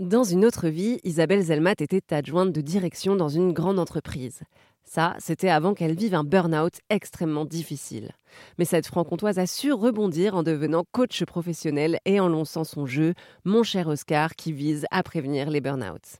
[0.00, 4.40] Dans une autre vie, Isabelle Zelmat était adjointe de direction dans une grande entreprise.
[4.82, 8.12] Ça, c'était avant qu'elle vive un burn-out extrêmement difficile.
[8.56, 13.12] Mais cette franc-comtoise a su rebondir en devenant coach professionnel et en lançant son jeu
[13.44, 16.16] Mon cher Oscar qui vise à prévenir les burn-outs.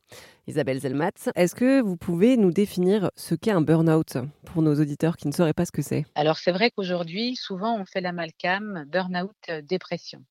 [0.47, 5.17] Isabelle Zelmat, est-ce que vous pouvez nous définir ce qu'est un burn-out pour nos auditeurs
[5.17, 6.05] qui ne sauraient pas ce que c'est?
[6.15, 10.23] Alors c'est vrai qu'aujourd'hui, souvent on fait l'amalgame burn-out-dépression.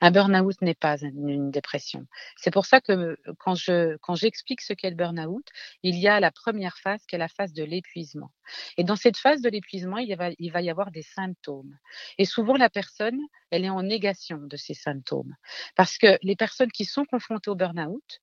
[0.00, 2.06] Un burn-out n'est pas une dépression.
[2.36, 5.46] C'est pour ça que quand je quand j'explique ce qu'est le burn-out,
[5.82, 8.30] il y a la première phase qui est la phase de l'épuisement.
[8.76, 11.76] Et dans cette phase de l'épuisement, il, va, il va y avoir des symptômes.
[12.18, 13.18] Et souvent la personne,
[13.50, 15.34] elle est en négation de ces symptômes
[15.76, 18.20] parce que les personnes qui sont confrontées au burn-out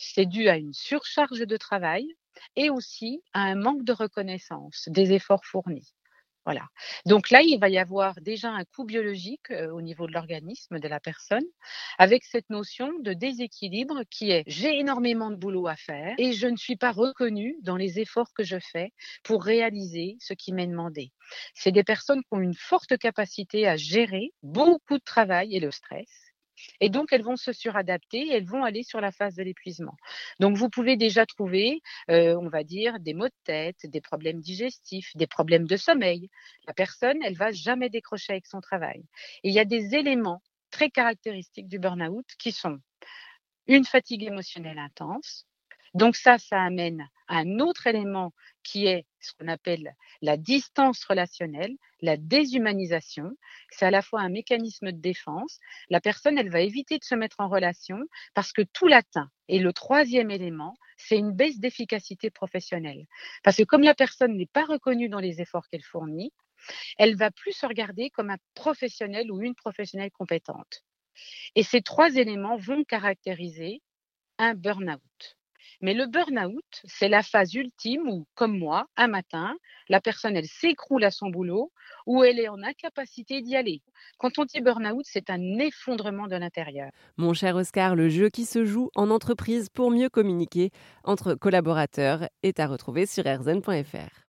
[0.00, 2.06] c'est dû à une surcharge de travail
[2.56, 5.94] et aussi à un manque de reconnaissance des efforts fournis.
[6.50, 6.66] Voilà.
[7.06, 10.80] Donc là, il va y avoir déjà un coût biologique euh, au niveau de l'organisme
[10.80, 11.44] de la personne,
[11.96, 16.48] avec cette notion de déséquilibre qui est j'ai énormément de boulot à faire et je
[16.48, 20.66] ne suis pas reconnue dans les efforts que je fais pour réaliser ce qui m'est
[20.66, 21.12] demandé.
[21.54, 25.70] C'est des personnes qui ont une forte capacité à gérer beaucoup de travail et le
[25.70, 26.29] stress
[26.80, 29.96] et donc, elles vont se suradapter et elles vont aller sur la phase de l'épuisement.
[30.38, 31.80] Donc, vous pouvez déjà trouver,
[32.10, 36.28] euh, on va dire, des maux de tête, des problèmes digestifs, des problèmes de sommeil.
[36.66, 39.04] La personne, elle va jamais décrocher avec son travail.
[39.42, 42.78] Et il y a des éléments très caractéristiques du burn-out qui sont
[43.66, 45.46] une fatigue émotionnelle intense,
[45.94, 51.74] donc ça, ça amène un autre élément qui est ce qu'on appelle la distance relationnelle,
[52.00, 53.30] la déshumanisation.
[53.70, 55.58] C'est à la fois un mécanisme de défense.
[55.88, 58.00] La personne, elle va éviter de se mettre en relation
[58.34, 59.30] parce que tout l'atteint.
[59.48, 63.06] Et le troisième élément, c'est une baisse d'efficacité professionnelle.
[63.42, 66.32] Parce que comme la personne n'est pas reconnue dans les efforts qu'elle fournit,
[66.98, 70.82] elle va plus se regarder comme un professionnel ou une professionnelle compétente.
[71.54, 73.82] Et ces trois éléments vont caractériser
[74.38, 75.39] un burn-out.
[75.80, 79.54] Mais le burn-out, c'est la phase ultime où, comme moi, un matin,
[79.88, 81.72] la personne, elle s'écroule à son boulot
[82.06, 83.82] ou elle est en incapacité d'y aller.
[84.18, 86.90] Quand on dit burn-out, c'est un effondrement de l'intérieur.
[87.16, 90.70] Mon cher Oscar, le jeu qui se joue en entreprise pour mieux communiquer
[91.04, 94.29] entre collaborateurs est à retrouver sur rzn.fr.